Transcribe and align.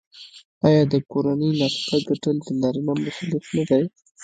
آیا 0.67 0.83
د 0.93 0.95
کورنۍ 1.11 1.49
نفقه 1.59 1.97
ګټل 2.07 2.35
د 2.45 2.47
نارینه 2.61 2.93
مسوولیت 3.03 3.45
نه 3.57 3.63
دی؟ 3.69 3.83